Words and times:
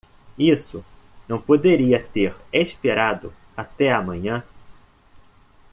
Isso 0.39 0.83
não 1.29 1.39
poderia 1.39 2.01
ter 2.03 2.35
esperado 2.51 3.31
até 3.55 3.91
a 3.93 4.01
manhã? 4.01 4.43